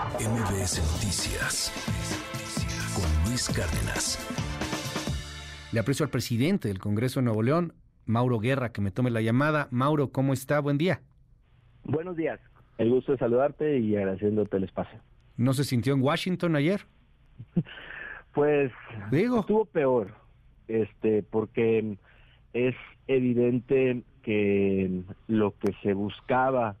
[0.00, 1.70] MBS Noticias
[2.94, 4.18] con Luis Cárdenas.
[5.72, 7.74] Le aprecio al presidente del Congreso de Nuevo León,
[8.06, 9.68] Mauro Guerra, que me tome la llamada.
[9.70, 10.58] Mauro, ¿cómo está?
[10.60, 11.02] Buen día.
[11.84, 12.40] Buenos días.
[12.78, 14.98] El gusto de saludarte y agradeciéndote el espacio.
[15.36, 16.86] ¿No se sintió en Washington ayer?
[18.32, 18.70] Pues
[19.10, 19.40] Digo.
[19.40, 20.14] estuvo peor,
[20.68, 21.98] este, porque
[22.52, 22.76] es
[23.08, 26.76] evidente que lo que se buscaba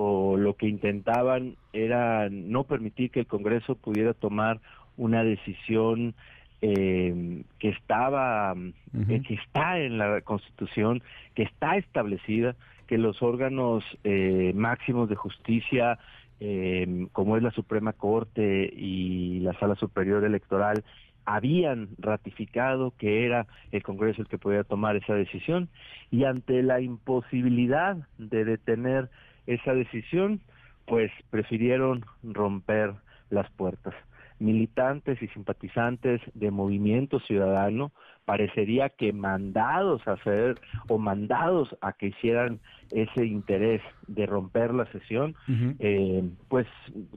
[0.00, 4.60] o lo que intentaban era no permitir que el Congreso pudiera tomar
[4.96, 6.14] una decisión
[6.62, 11.02] eh, que estaba, eh, que está en la Constitución,
[11.34, 12.54] que está establecida,
[12.86, 15.98] que los órganos eh, máximos de justicia,
[16.38, 20.84] eh, como es la Suprema Corte y la Sala Superior Electoral,
[21.24, 25.68] habían ratificado que era el Congreso el que podía tomar esa decisión.
[26.12, 29.10] Y ante la imposibilidad de detener
[29.48, 30.40] esa decisión,
[30.86, 32.94] pues prefirieron romper
[33.30, 33.94] las puertas.
[34.38, 37.90] Militantes y simpatizantes de Movimiento Ciudadano
[38.24, 42.60] parecería que mandados a hacer o mandados a que hicieran
[42.92, 45.34] ese interés de romper la sesión,
[45.80, 46.66] eh, pues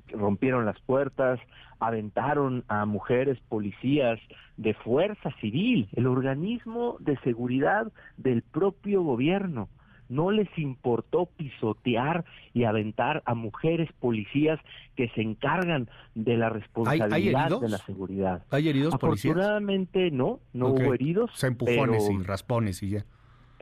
[0.09, 1.39] rompieron las puertas,
[1.79, 4.19] aventaron a mujeres policías
[4.57, 9.67] de fuerza civil, el organismo de seguridad del propio gobierno.
[10.11, 14.59] No les importó pisotear y aventar a mujeres policías
[14.97, 18.43] que se encargan de la responsabilidad de la seguridad.
[18.51, 19.35] ¿Hay heridos policías?
[19.35, 21.31] Afortunadamente no, no hubo heridos.
[21.33, 23.05] O sea, empujones pero- y raspones y ya.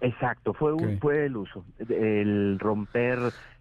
[0.02, 3.20] Exacto, fue un, fue el uso, el romper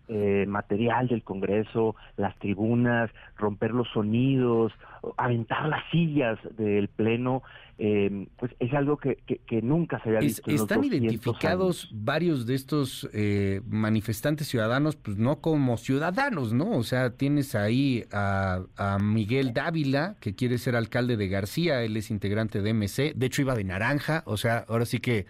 [0.09, 4.73] eh, material del Congreso, las tribunas, romper los sonidos,
[5.17, 7.43] aventar las sillas del pleno,
[7.81, 10.51] eh, pues es algo que, que, que nunca se había Es- visto.
[10.51, 12.05] en están 200 identificados años.
[12.05, 16.71] varios de estos eh, manifestantes ciudadanos, pues no como ciudadanos, ¿no?
[16.73, 21.97] O sea, tienes ahí a, a Miguel Dávila, que quiere ser alcalde de García, él
[21.97, 25.27] es integrante de MC, de hecho iba de naranja, o sea, ahora sí que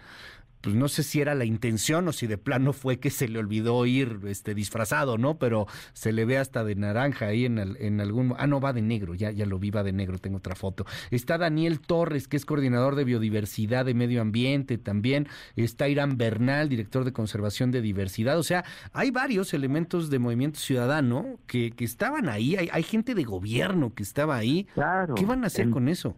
[0.61, 3.39] pues no sé si era la intención o si de plano fue que se le
[3.39, 5.37] olvidó ir este disfrazado, ¿no?
[5.39, 8.33] Pero se le ve hasta de naranja ahí en, el- en algún...
[8.37, 10.85] Ah, no, va de negro, ya, ya lo vi, va de negro, tengo otra foto.
[11.11, 15.27] Está Daniel Torres, que es coordinador de biodiversidad de medio ambiente también.
[15.55, 18.37] Está Irán Bernal, director de conservación de diversidad.
[18.37, 22.55] O sea, hay varios elementos de movimiento ciudadano que, que estaban ahí.
[22.55, 24.67] Hay, hay gente de gobierno que estaba ahí.
[24.73, 25.15] Claro.
[25.15, 26.17] ¿Qué van a hacer con eso?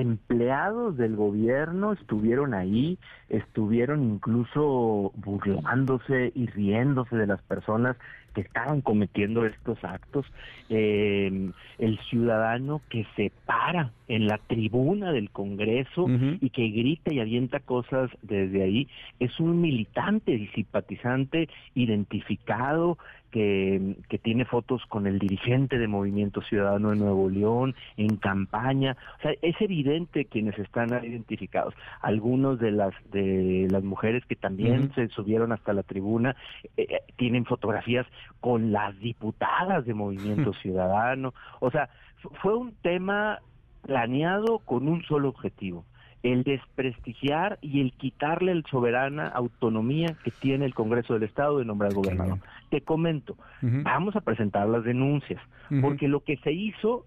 [0.00, 2.98] Empleados del gobierno estuvieron ahí,
[3.28, 7.96] estuvieron incluso burlándose y riéndose de las personas
[8.34, 10.26] que estaban cometiendo estos actos.
[10.68, 16.06] Eh, el ciudadano que se para en la tribuna del Congreso
[16.40, 18.88] y que grita y avienta cosas desde ahí
[19.20, 22.98] es un militante y simpatizante identificado
[23.30, 28.96] que, que tiene fotos con el dirigente de Movimiento Ciudadano de Nuevo León en campaña.
[29.18, 31.74] O sea, es evidente quienes están identificados.
[32.00, 36.34] Algunos de las de las mujeres que también se subieron hasta la tribuna
[36.76, 38.06] eh, eh, tienen fotografías
[38.40, 41.34] con las diputadas de Movimiento Ciudadano.
[41.60, 41.88] O sea,
[42.22, 43.40] fu- fue un tema
[43.82, 45.84] planeado con un solo objetivo,
[46.32, 51.64] el desprestigiar y el quitarle el soberana autonomía que tiene el Congreso del Estado de
[51.64, 52.38] nombrar Qué gobernador.
[52.70, 55.40] Te comento, vamos a presentar las denuncias,
[55.80, 57.06] porque lo que se hizo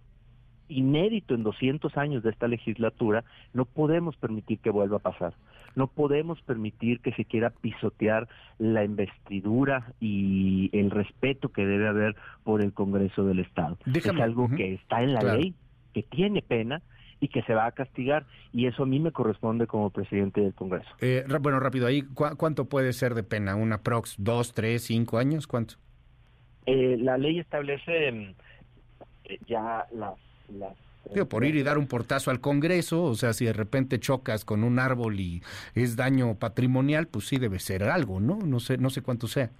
[0.68, 5.34] inédito en 200 años de esta legislatura, no podemos permitir que vuelva a pasar.
[5.76, 8.28] No podemos permitir que se quiera pisotear
[8.60, 13.78] la investidura y el respeto que debe haber por el Congreso del Estado.
[13.86, 15.40] Déjame- es algo que está en la Claro.
[15.40, 15.56] ley,
[15.94, 16.84] que tiene pena
[17.20, 20.54] y que se va a castigar y eso a mí me corresponde como presidente del
[20.54, 20.90] Congreso.
[21.00, 23.56] Eh, bueno, rápido, ahí, ¿cu- ¿cuánto puede ser de pena?
[23.56, 24.16] ¿Una prox?
[24.18, 25.48] ¿Dos, tres, cinco años?
[25.48, 25.76] ¿Cuánto?
[26.66, 28.36] Eh, la ley establece mm,
[29.26, 30.16] eh, ya las...
[30.50, 30.78] las
[31.12, 34.46] Digo, por ir y dar un portazo al Congreso, o sea, si de repente chocas
[34.46, 35.42] con un árbol y
[35.74, 38.38] es daño patrimonial, pues sí debe ser algo, ¿no?
[38.38, 39.52] No sé, no sé cuánto sea.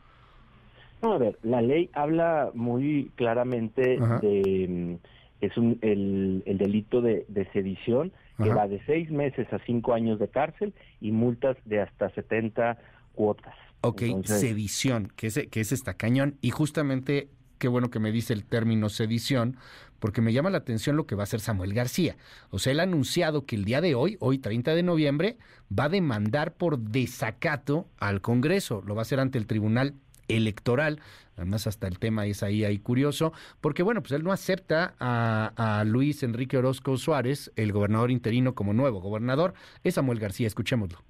[1.02, 4.20] No, a ver, la ley habla muy claramente Ajá.
[4.20, 4.68] de
[5.02, 5.08] mm,
[5.42, 9.94] es un, el, el delito de, de sedición que va de seis meses a cinco
[9.94, 12.78] años de cárcel y multas de hasta 70
[13.14, 13.54] cuotas.
[13.82, 16.38] Ok, Entonces, sedición, que ese, que ese está cañón.
[16.42, 19.58] Y justamente, qué bueno que me dice el término sedición,
[20.00, 22.16] porque me llama la atención lo que va a hacer Samuel García.
[22.50, 25.38] O sea, él ha anunciado que el día de hoy, hoy 30 de noviembre,
[25.78, 28.82] va a demandar por desacato al Congreso.
[28.86, 29.96] Lo va a hacer ante el Tribunal
[30.30, 31.02] Electoral.
[31.40, 33.32] Además, hasta el tema es ahí, ahí curioso,
[33.62, 38.56] porque bueno, pues él no acepta a, a Luis Enrique Orozco Suárez, el gobernador interino,
[38.56, 39.54] como nuevo gobernador.
[39.84, 41.02] Es Samuel García, escuchémoslo.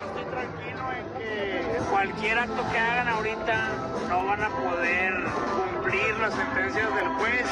[0.00, 5.14] Estoy tranquilo en que cualquier acto que hagan ahorita no van a poder
[5.72, 7.46] cumplir las sentencias del juez.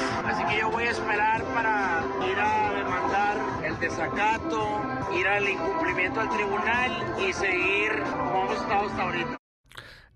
[0.48, 4.82] que yo voy a esperar para ir a demandar el desacato,
[5.18, 9.39] ir al incumplimiento al tribunal y seguir como hemos estado hasta ahorita.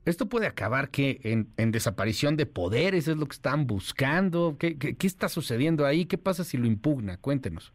[0.04, 4.56] ¿Esto puede acabar que en, desaparición de poderes es lo que están buscando?
[4.58, 6.04] ¿Qué, ¿Qué, está sucediendo ahí?
[6.04, 7.16] ¿Qué pasa si lo impugna?
[7.18, 7.72] Cuéntenos.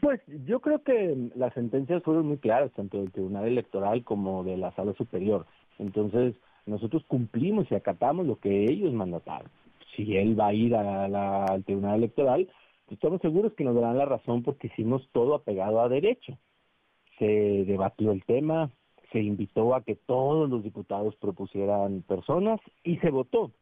[0.00, 4.56] Pues yo creo que las sentencias fueron muy claras, tanto del Tribunal Electoral como de
[4.56, 5.46] la Sala Superior.
[5.78, 6.34] Entonces,
[6.66, 9.50] nosotros cumplimos y acatamos lo que ellos mandataron.
[9.96, 12.48] Si él va a ir al Tribunal Electoral,
[12.86, 16.38] pues estamos seguros que nos darán la razón porque hicimos todo apegado a derecho.
[17.18, 18.70] Se debatió el tema,
[19.12, 23.52] se invitó a que todos los diputados propusieran personas y se votó.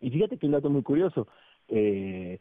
[0.00, 1.26] Y fíjate que un dato muy curioso,
[1.68, 2.38] eh,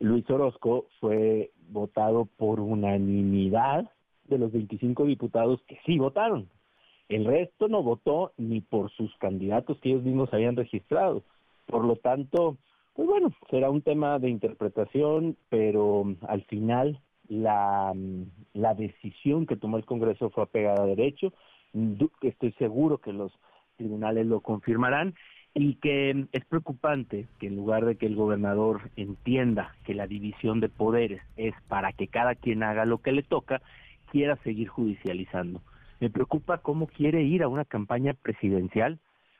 [0.00, 3.90] Luis Orozco fue votado por unanimidad
[4.24, 6.48] de los 25 diputados que sí votaron.
[7.08, 11.24] El resto no votó ni por sus candidatos que ellos mismos habían registrado.
[11.66, 12.56] Por lo tanto,
[12.94, 17.92] pues bueno, será un tema de interpretación, pero al final la,
[18.52, 21.32] la decisión que tomó el Congreso fue apegada a derecho
[22.22, 23.32] estoy seguro que los
[23.76, 25.14] tribunales lo confirmarán
[25.54, 30.60] y que es preocupante que en lugar de que el gobernador entienda que la división
[30.60, 33.60] de poderes es para que cada quien haga lo que le toca,
[34.10, 35.60] quiera seguir judicializando.
[35.98, 38.98] Me preocupa cómo quiere ir a una campaña presidencial,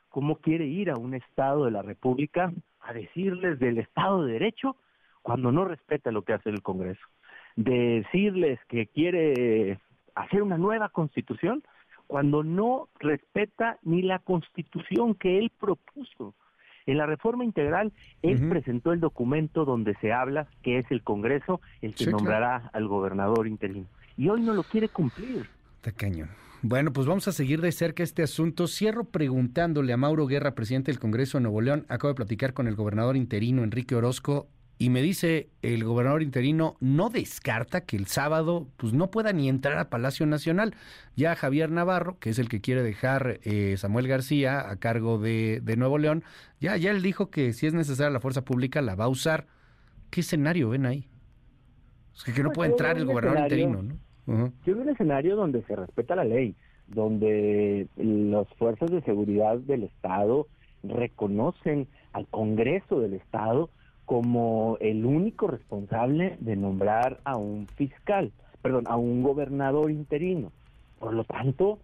[0.09, 2.51] cómo quiere ir a un Estado de la República
[2.81, 4.75] a decirles del Estado de Derecho
[5.21, 7.01] cuando no respeta lo que hace el Congreso.
[7.55, 9.79] Decirles que quiere
[10.15, 11.63] hacer una nueva constitución
[12.11, 16.35] cuando no respeta ni la constitución que él propuso.
[16.85, 21.61] En la reforma integral, él presentó el documento donde se habla que es el Congreso
[21.81, 23.87] el que nombrará al gobernador interino.
[24.17, 25.47] Y hoy no lo quiere cumplir.
[25.95, 26.27] Cañón.
[26.61, 28.67] Bueno, pues vamos a seguir de cerca este asunto.
[28.67, 31.85] Cierro preguntándole a Mauro Guerra, presidente del Congreso de Nuevo León.
[31.87, 34.49] Acabo de platicar con el gobernador interino, Enrique Orozco,
[34.81, 39.47] y me dice el gobernador interino no descarta que el sábado pues no pueda ni
[39.47, 40.73] entrar a Palacio Nacional.
[41.15, 45.61] Ya Javier Navarro, que es el que quiere dejar eh, Samuel García a cargo de,
[45.77, 46.23] Nuevo León,
[46.59, 49.45] ya, ya él dijo que si es necesaria la fuerza pública la va a usar.
[50.09, 51.07] ¿Qué escenario ven ahí?
[52.15, 54.51] Es que, no puede entrar el gobernador interino, ¿no?
[54.65, 56.55] Yo veo un escenario donde se respeta la ley,
[56.87, 60.47] donde las fuerzas de seguridad del Estado
[60.81, 63.69] reconocen al Congreso del Estado
[64.05, 68.31] como el único responsable de nombrar a un fiscal,
[68.61, 70.51] perdón, a un gobernador interino.
[70.99, 71.79] Por lo tanto,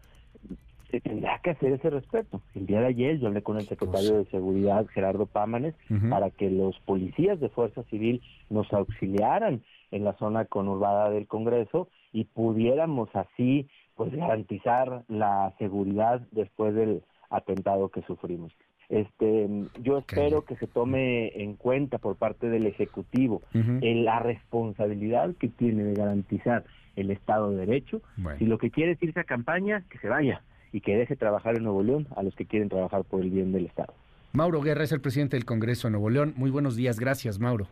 [0.91, 2.41] se tendrá que hacer ese respeto.
[2.55, 5.75] El día de ayer yo hablé con el secretario de Seguridad, Gerardo Pámanes,
[6.09, 11.89] para que los policías de Fuerza Civil nos auxiliaran en la zona conurbada del Congreso
[12.11, 18.53] y pudiéramos así pues garantizar la seguridad después del atentado que sufrimos.
[18.89, 19.49] Este,
[19.81, 25.83] yo espero que se tome en cuenta por parte del Ejecutivo la responsabilidad que tiene
[25.83, 26.63] de garantizar
[26.95, 28.01] el Estado de Derecho.
[28.39, 30.41] Si lo que quiere es irse a campaña, que se vaya
[30.71, 33.51] y que deje trabajar en Nuevo León a los que quieren trabajar por el bien
[33.51, 33.93] del Estado.
[34.33, 36.33] Mauro Guerra es el presidente del Congreso de Nuevo León.
[36.35, 37.67] Muy buenos días, gracias Mauro.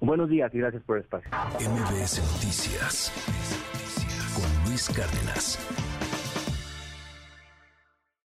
[0.00, 1.30] Buenos días y gracias por el espacio.
[1.60, 3.12] MBS Noticias
[4.34, 5.91] con Luis Cárdenas.